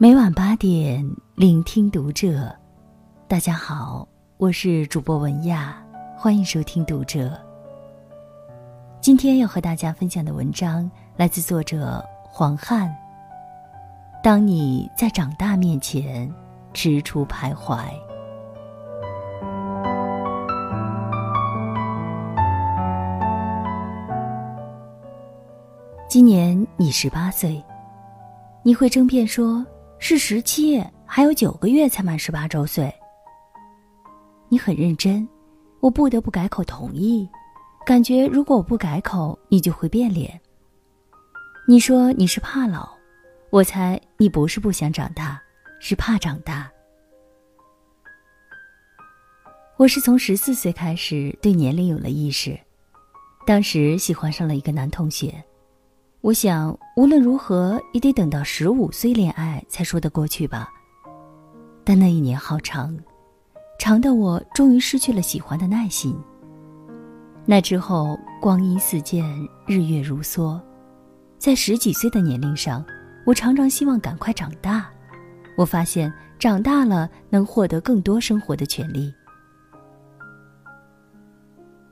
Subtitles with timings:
[0.00, 2.54] 每晚八点，聆听读者。
[3.26, 5.76] 大家好，我是主播文亚，
[6.16, 7.36] 欢迎收听读者。
[9.00, 12.00] 今天要和大家分享的文章来自作者
[12.30, 12.96] 黄汉。
[14.22, 16.32] 当你在长大面前
[16.72, 17.80] 踟蹰徘徊。
[26.08, 27.60] 今年你十八岁，
[28.62, 29.66] 你会争辩说
[29.98, 32.92] 是十七，还有九个月才满十八周岁。
[34.48, 35.28] 你很认真，
[35.80, 37.28] 我不得不改口同意，
[37.84, 40.40] 感觉如果我不改口，你就会变脸。
[41.66, 42.88] 你说你是怕老，
[43.50, 45.40] 我猜你不是不想长大，
[45.80, 46.70] 是怕长大。
[49.76, 52.58] 我是从十四岁开始对年龄有了意识，
[53.46, 55.34] 当时喜欢上了一个男同学。
[56.20, 60.68] 我想，无论如何也得等到十五岁恋爱才说得过去吧。
[61.84, 62.98] 但那一年好长，
[63.78, 66.18] 长的我终于失去了喜欢的耐心。
[67.46, 69.24] 那之后，光阴似箭，
[69.64, 70.60] 日月如梭，
[71.38, 72.84] 在十几岁的年龄上，
[73.24, 74.90] 我常常希望赶快长大。
[75.56, 79.14] 我发现，长大了能获得更多生活的权利。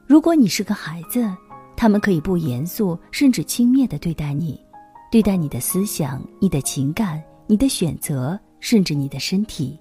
[0.05, 1.33] 如果你是个孩子。
[1.77, 4.59] 他们可以不严肃，甚至轻蔑地对待你，
[5.13, 9.79] 对待你的思想、你的情感、你的选择，甚至你的身体。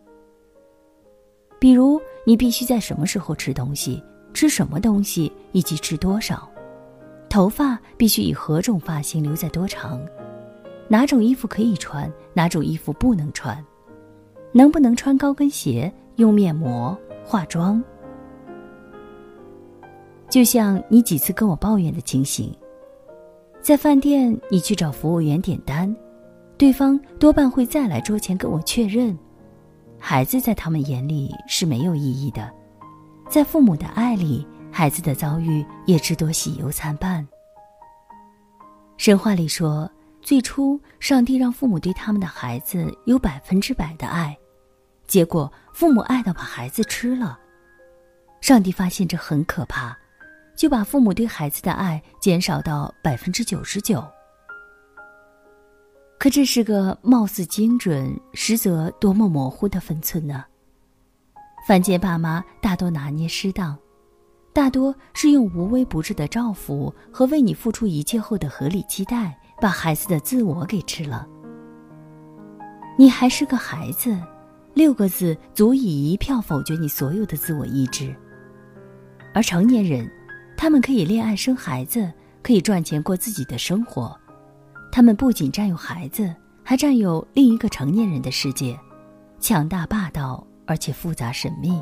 [1.58, 6.36] 比如，你必须在什么时候吃东西，吃什么东西，以及吃多少；
[7.30, 9.98] 头发必须以何种发型留在多长；
[10.90, 13.56] 哪种衣服可以穿，哪种衣服不能穿；
[14.52, 17.82] 能不能穿高跟鞋、用面膜、化妆。
[20.36, 22.54] 就像你几次跟我抱怨的情形，
[23.62, 25.96] 在饭店你去找服务员点单，
[26.58, 29.18] 对方多半会再来桌前跟我确认。
[29.98, 32.52] 孩子在他们眼里是没有意义的，
[33.30, 37.26] 在父母的爱里，孩子的遭遇也只多喜忧参半。
[38.98, 39.90] 神话里说，
[40.22, 44.38] 最初上帝让父母对他们的孩子有百分之百的爱，
[45.08, 47.40] 结果父母爱到把孩子吃了。
[48.42, 49.98] 上帝发现这很可怕。
[50.56, 54.04] 就把父母对孩子的爱减少到百分之九十九。
[56.18, 60.46] 可这是个貌似精准，实则多么模糊的分寸呢？
[61.68, 63.78] 凡间爸妈大多拿捏失当，
[64.54, 71.28] 大多是用无微不至的照拂和为你付出一切后的合理期待，把孩子的自我给吃了。
[72.98, 74.18] 你还是个孩子，
[74.74, 78.16] 六个字足以一票否决你所有的自我意志。
[79.34, 80.10] 而成年人。
[80.58, 82.12] 他们可以恋爱生孩子，
[82.42, 84.16] 可以赚钱过自己的生活。
[84.92, 86.34] 他们不仅占有孩子，
[86.64, 88.80] 还占有另一个成年人的世界，
[89.40, 91.82] 强大霸道而且复杂神秘。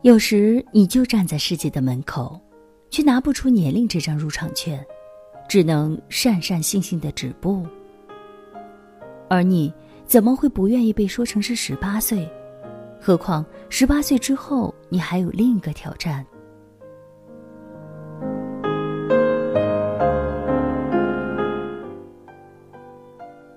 [0.00, 2.40] 有时你就站在世界的门口，
[2.90, 4.84] 却拿不出年龄这张入场券，
[5.48, 7.64] 只能讪讪惺惺的止步。
[9.28, 9.72] 而你
[10.04, 12.28] 怎么会不愿意被说成是十八岁？
[13.00, 16.26] 何况十八岁之后，你还有另一个挑战。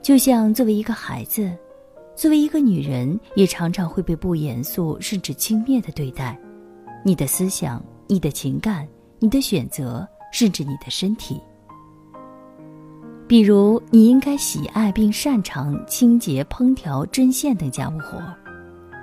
[0.06, 1.52] 就像作为一个孩子，
[2.16, 6.40] 作为一个女人，也常常会被不严肃甚至轻蔑的对待。
[7.04, 11.42] 你的思想、你的情感、你的选择，甚至你的身体。
[13.28, 18.22] 比如，你应该喜爱并擅长清洁、烹调、针线等家务活，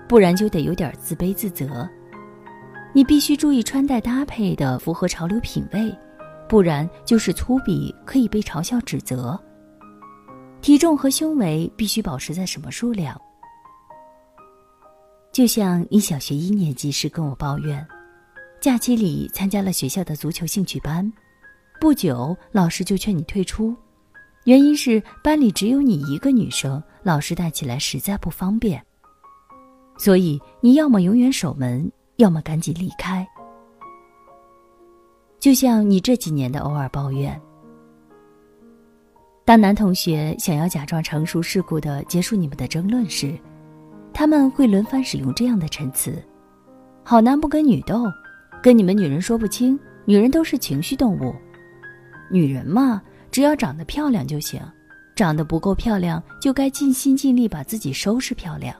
[0.08, 1.84] 不然就得有点自卑自责。
[2.92, 5.92] 你必须注意穿戴搭配的符合潮流品味，
[6.48, 9.36] 不然就是粗鄙，可以被嘲笑指责。
[10.62, 13.20] 体重和胸围必须保持在什么数量？
[15.32, 17.84] 就像你小学一年级时跟我抱怨，
[18.60, 21.12] 假期里参加了学校的足球兴趣班，
[21.80, 23.74] 不久老师就劝你退出，
[24.44, 28.80] 原因是班里只有你一个女生，老师带起来实在不方便。
[29.98, 33.26] 所以你要么永远守门，要么赶紧离开。
[35.40, 37.40] 就像你这几年的偶尔抱怨。
[39.52, 43.38] 当男同学想要假装成熟世故的结束你们的争论时，
[44.10, 46.22] 他们会轮番使用这样的陈词
[47.04, 48.04] ：“好男不跟女斗，
[48.62, 51.34] 跟你们女人说不清，女人都是情绪动物。
[52.30, 54.58] 女人嘛，只要长得漂亮就行，
[55.14, 58.74] 长得不够漂亮就该尽心尽力把自己收拾漂亮。”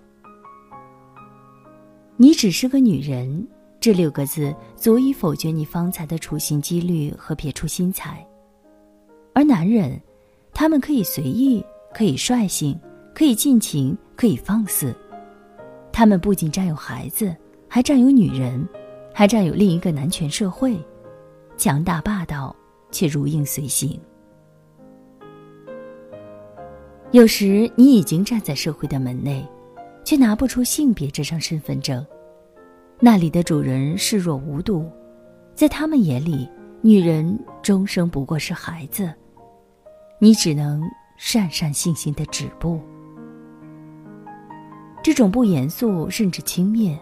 [2.17, 3.47] 你只是个女人，
[3.79, 8.27] 这六个字足以否决你方才的处心积虑和别出心裁，
[9.35, 10.01] 而男人。
[10.55, 11.65] 他们可以随意，
[11.95, 12.79] 可以率性，
[13.15, 14.95] 可以尽情，可以放肆。
[15.93, 17.35] 他们不仅占有孩子，
[17.69, 18.67] 还占有女人，
[19.13, 20.79] 还占有另一个男权社会，
[21.57, 22.55] 强大霸道
[22.91, 23.99] 却如影随形。
[27.11, 29.47] 有时你已经站在社会的门内，
[30.05, 32.05] 却拿不出性别这张身份证。
[33.01, 34.89] 那里的主人视若无睹，
[35.55, 36.49] 在他们眼里，
[36.81, 39.13] 女人终生不过是孩子。
[40.23, 40.89] 你只能
[41.19, 42.81] 讪讪惺惺的止步。
[45.03, 46.97] 这种不严肃甚至轻蔑，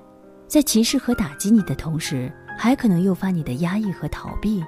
[0.47, 4.65] 在歧视和打击你的同时，还可能诱发你的压抑和逃避。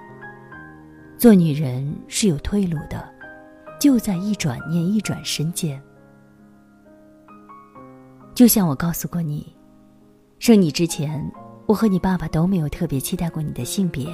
[1.17, 3.09] 做女人是有退路的，
[3.81, 5.83] 就在一转念、一转身间。
[8.35, 9.51] 就像我告诉过你，
[10.39, 11.27] 生你之前，
[11.65, 14.07] 我和你爸爸都没有特别期待过你的性别。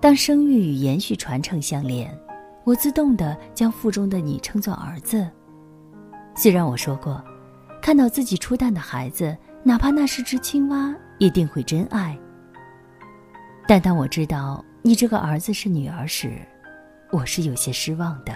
[0.00, 2.18] 当生育与延续传承相连，
[2.64, 5.28] 我自动的将腹中的你称作儿子。
[6.34, 7.22] 虽然我说过。
[7.82, 12.16] 看到自己出蛋的孩子，哪怕那是只青蛙，一定会真爱。
[13.66, 16.40] 但当我知道你这个儿子是女儿时，
[17.10, 18.32] 我是有些失望的。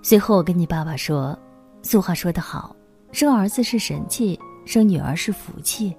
[0.00, 1.36] 随后我跟你爸爸说
[1.82, 2.76] ：“俗话说得好，
[3.10, 5.96] 生儿子是神器，生女儿是福气。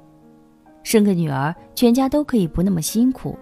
[0.84, 3.38] 生个女儿，全家都可以不那么辛苦。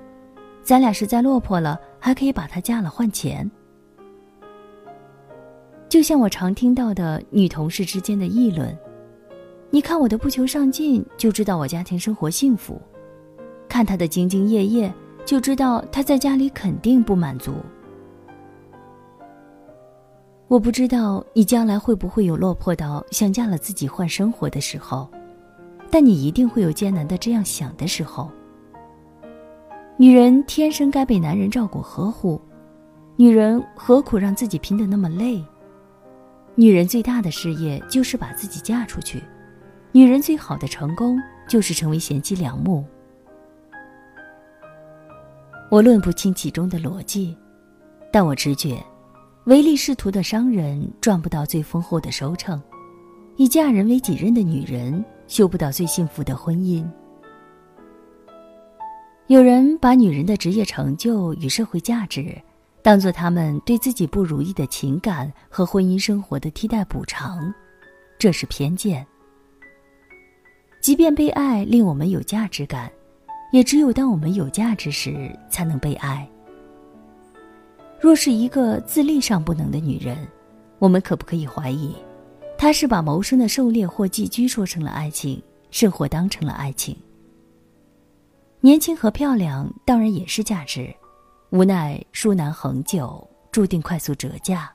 [0.64, 3.50] 咱俩实在落魄了，还可以把她嫁了换钱。”
[5.88, 8.75] 就像我常听到的女同事之间的议论，
[9.69, 12.75] 你看我的不求上进，就知道我家庭生活幸福；
[13.69, 14.92] 看她的兢兢业业，
[15.25, 17.53] 就知道她在家里肯定不满足。
[20.48, 25.09] 我不知道你将来会不会有落魄到想嫁了自己换生活的时候，
[25.89, 28.31] 但你一定会有艰难的这样想的时候。
[29.98, 32.42] 女人天生该被男人照顾呵护，
[33.18, 35.44] 女人何苦让自己拼得那么累？
[36.56, 39.24] 女人最大的事业就是把自己嫁出去，
[39.92, 42.84] 女人最好的成功就是成为贤妻良母。
[45.70, 47.38] 我论不清其中的逻辑，
[48.12, 48.84] 但我直觉，
[49.46, 52.62] 唯利是图的商人赚不到最丰厚的收成，
[53.38, 56.86] 以嫁人为己任的女人修不到最幸福的婚姻。
[59.31, 62.38] 有人把女人的职业成就与社会价值。
[62.81, 67.54] 当做他们对自己不如意的情感和婚姻生活的替代补偿，
[68.19, 69.07] 这是偏见。
[70.81, 72.92] 即便被爱令我们有价值感，
[73.54, 76.30] 也只有当我们有价值时才能被爱。
[78.01, 80.27] 若是一个自立上不能的女人，
[80.77, 81.95] 我们可不可以怀疑，
[82.57, 86.94] 她是把谋生的狩猎或寄居说成了爱情，生活当成了爱情？
[88.63, 90.94] 年轻和漂亮当然也是价值。
[91.50, 94.72] 无奈书难恒久，注定快速折价。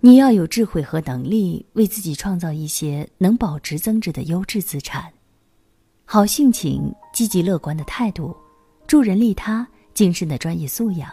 [0.00, 5.12] 你要有智慧和能力，为自己创造一些能保值增值的优质资产：
[6.04, 8.36] 好性情、积极乐观的态度、
[8.88, 11.08] 助人利他、精神的专业素养。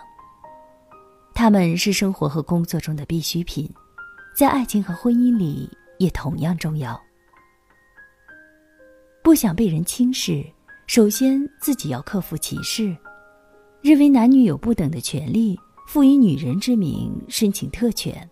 [1.36, 3.72] 他们是生活和工作中的必需品，
[4.36, 5.70] 在爱情和婚姻里
[6.00, 7.00] 也同样重要。
[9.36, 10.46] 不想被人轻视，
[10.88, 12.96] 首先自己要克服歧视。
[13.82, 18.30] 认为男女有不等的权利，赋予女人之名申请特权。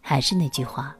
[0.00, 0.96] 还是那句话，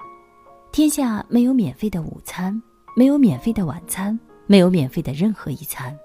[0.71, 2.63] 天下没有免费的午餐，
[2.95, 5.99] 没有免费的晚餐，没有免费的任何一餐。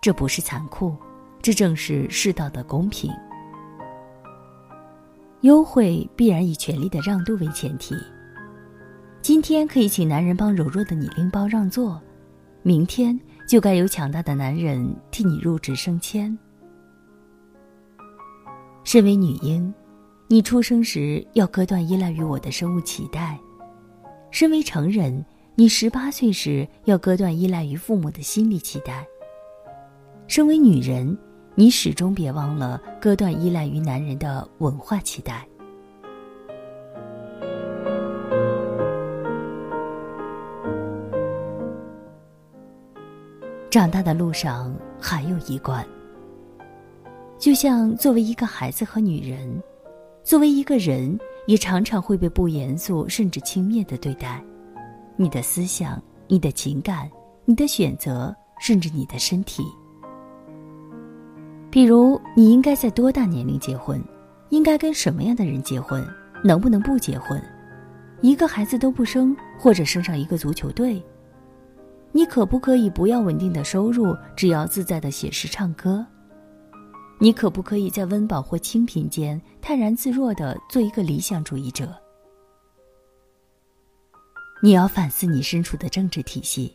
[0.00, 0.96] 这不是残酷，
[1.42, 3.12] 这正是世道的公平。
[5.42, 7.94] 优惠必然以权力的让渡为前提。
[9.26, 12.00] 今天可以请男人帮柔弱的你拎包让座，
[12.62, 13.18] 明天。
[13.48, 16.38] 就该有强大的男人替你入职升迁。
[18.84, 19.74] 身为女婴，
[20.28, 23.36] 你出生时要割断依赖于我的生物脐带；
[24.30, 29.04] 身为成人，你十八岁时要割断依赖于父母的心理脐带。
[30.28, 31.18] 身为女人，
[31.56, 35.44] 你始终别忘了割断依赖于男人的文化脐带。
[43.76, 45.86] 长大的路上还有一关。
[47.36, 49.62] 就像作为一个孩子和女人，
[50.24, 54.42] 作为一个人，也常常会被不严肃甚至轻蔑的对待。
[55.14, 57.06] 你的思想、你的情感、
[57.44, 59.62] 你的选择，甚至你的身体。
[61.70, 64.02] 比如，你应该在多大年龄结婚？
[64.48, 66.02] 应该跟什么样的人结婚？
[66.42, 67.38] 能不能不结婚？
[68.22, 71.04] 一个孩子都不生，或者生上一个足球队？
[72.16, 76.02] 你可不可以不要稳定的收入，只要自在的写诗唱歌？
[77.18, 81.94] 你可不可以在温饱或清贫间泰然自若的做一个理想主义者？
[84.62, 86.74] 你要反思你身处的政治体系，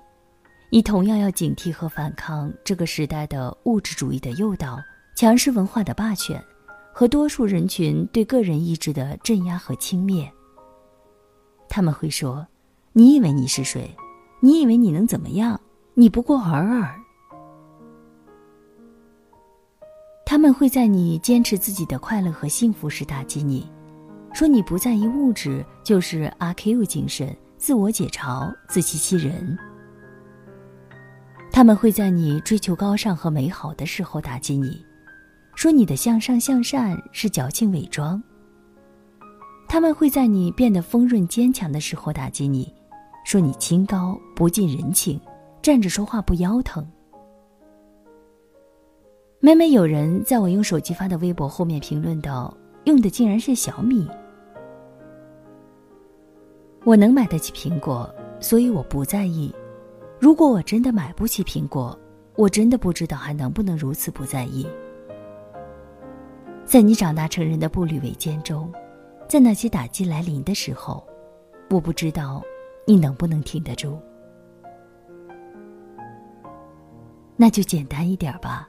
[0.70, 4.78] 你同样要警惕和反抗这个时代的物质主义的诱导、
[5.16, 6.40] 强势文化的霸权，
[6.94, 10.30] 和多数人群对个人意志的镇压和轻蔑。
[11.68, 12.46] 他们会说
[12.94, 13.92] ：“你以为你是谁？
[14.42, 15.62] 你以为你能怎么样？
[15.94, 16.94] 你不过尔尔。”
[20.26, 23.70] 他们会在你坚持自己的快乐和幸福时打击你，
[24.34, 29.58] 说你不在意物质就是阿 Q 精神、自我解嘲、自欺欺人。
[31.52, 34.84] 他们会在你追求高尚和美好的时候打击你，
[35.54, 38.24] 说你的向上向善是矫情伪装。
[39.68, 42.74] 他们会在你变得丰润坚强的时候打击你，
[43.24, 45.20] 说你清高不近人情，
[45.62, 46.86] 站着说话不腰疼。
[49.40, 54.08] 每每有人在我用手机发的微博后面评论道：“用的竟然是小米。”
[56.84, 59.54] 我能买得起苹果，所以我不在意。
[60.20, 61.98] 如果我真的买不起苹果，
[62.36, 64.68] 我真的不知道还能不能如此不在意。
[66.66, 68.72] 在你长大成人的步履维艰中，
[69.28, 71.06] 在那些打击来临的时候，
[71.70, 72.44] 我不知道
[72.86, 74.00] 你能不能挺得住。
[77.38, 78.68] 那就简单一点吧。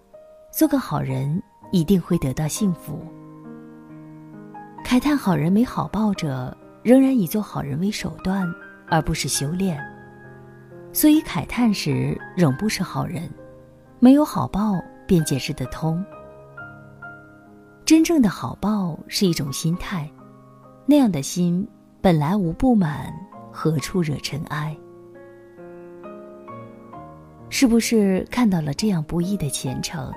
[0.50, 2.98] 做个好人一定会得到幸福。
[4.84, 8.46] 慨叹好人没好报者，仍然以做好人为手段，
[8.88, 9.82] 而不是修炼。
[10.92, 13.30] 所以慨叹时仍不是好人，
[13.98, 16.04] 没有好报便解释得通。
[17.86, 20.06] 真正的好报是一种心态，
[20.84, 21.66] 那样的心
[22.02, 23.10] 本来无不满，
[23.52, 24.76] 何处惹尘埃？
[27.50, 30.12] 是不是看到了这样不易的前程？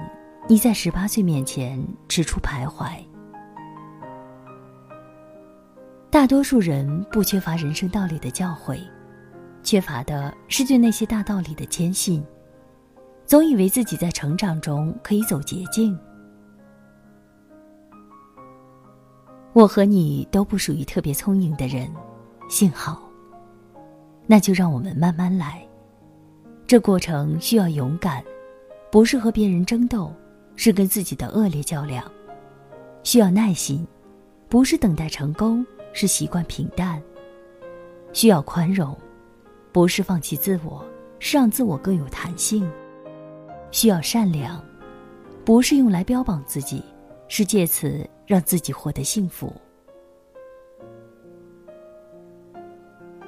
[0.48, 1.78] 你在十八岁面前
[2.08, 2.88] 踟蹰徘徊。
[6.10, 8.80] 大多数人不缺乏人生道理的教诲，
[9.64, 12.24] 缺乏的是对那些大道理的坚信。
[13.26, 16.00] 总以为自己在成长中可以走捷径。
[19.52, 21.92] 我和你都不属于特别聪颖的人，
[22.50, 23.05] 幸好。
[24.28, 25.66] 那就让我们慢慢来。
[26.68, 28.24] 这过程需要勇敢，
[28.92, 30.14] 不是和别人争斗。
[30.58, 32.10] 是跟自己的恶劣较量，
[33.04, 33.86] 需要耐心，
[34.48, 37.04] 不是等待成功，是习惯平淡。
[38.14, 38.98] 需要宽容，
[39.74, 40.82] 不是放弃自我，
[41.20, 42.66] 是让自我更有弹性。
[43.70, 44.64] 需要善良，
[45.44, 46.82] 不是用来标榜自己，
[47.28, 49.54] 是借此让自己获得幸福。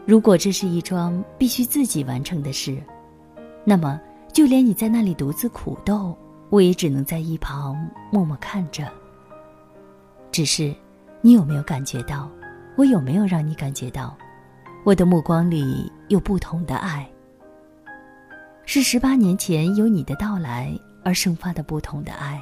[0.07, 2.81] 如果这是一桩必须自己完成的事，
[3.65, 3.99] 那么
[4.31, 6.17] 就连你在那里独自苦斗。
[6.49, 7.75] 我也只能在一旁
[8.09, 8.89] 默默看着。
[10.31, 10.73] 只是，
[11.19, 12.31] 你有没有感觉到？
[12.77, 14.15] 我有没有让你感觉到？
[14.85, 17.05] 我的目光里有不同的爱。
[18.63, 20.73] 是十八年前有你的到来
[21.03, 22.41] 而生发的不同的爱。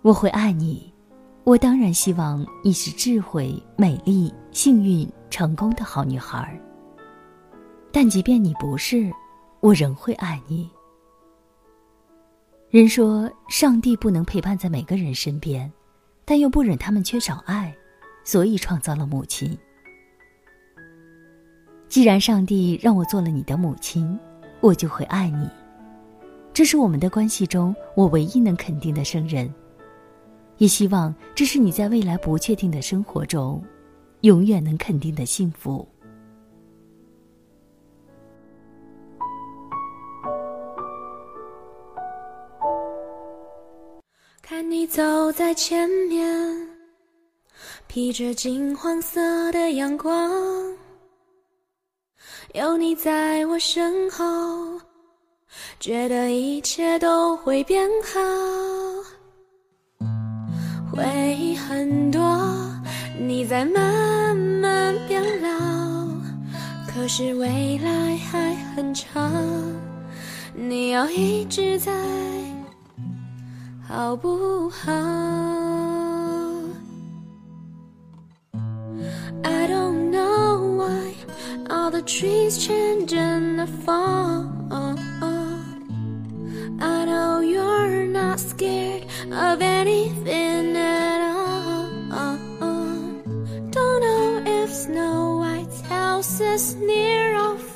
[0.00, 0.90] 我会爱你，
[1.44, 6.60] 我当然希望你是智慧、美丽、幸运、成功的好女孩。
[7.90, 9.10] 但即便你不是，
[9.60, 10.70] 我仍会爱你。
[12.70, 15.72] 人说，上帝不能陪伴在每个人身边，
[16.24, 17.74] 但又不忍他们缺少爱，
[18.24, 19.56] 所以创造了母亲。
[21.88, 24.18] 既然上帝让我做了你的母亲，
[24.60, 25.48] 我就会爱你。
[26.52, 29.52] 这是我们的关系中我唯一能肯定的胜任，
[30.58, 33.62] 也希望这是你在未来不确定的生活中，
[34.22, 35.86] 永远能肯定的幸福。
[44.42, 46.68] 看你走在前面，
[47.86, 50.30] 披着金黄色的阳光，
[52.54, 54.80] 有你在我身后，
[55.78, 58.18] 觉得一切都会变好。
[60.90, 62.20] 回忆很多，
[63.28, 65.48] 你在慢慢变老，
[66.86, 69.30] 可是未来还很长，
[70.54, 71.92] 你要一直在。
[73.86, 74.90] 好不好
[79.42, 81.12] ？I don't know why
[81.68, 84.46] all the trees change in the fall.
[86.80, 90.72] I know you're not scared of anything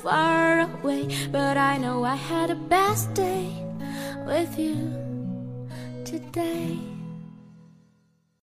[0.02, 3.52] far away, but I know I had a best day
[4.26, 5.02] with you.
[6.04, 6.91] today.